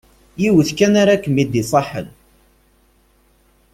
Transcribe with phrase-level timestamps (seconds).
[0.41, 2.07] Yiwet kan ara kem-id-iṣaḥen.